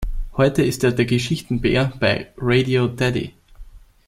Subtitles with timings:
[0.35, 3.35] Heute ist er der „Geschichten-Bär“ bei Radio Teddy.